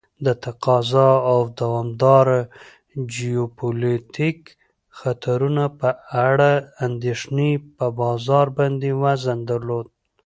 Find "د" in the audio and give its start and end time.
0.25-0.27